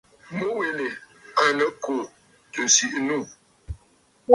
[0.37, 0.87] Mu yìli
[1.43, 1.95] à nɨ kù
[2.53, 3.17] tɨ̀ sìʼì nû.